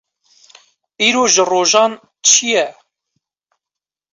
[1.07, 1.91] Îro ji rojan
[2.27, 2.65] çi ye?